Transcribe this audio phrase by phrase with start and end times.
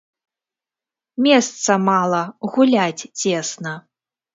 [1.27, 3.81] Месца мала, гуляць цесна.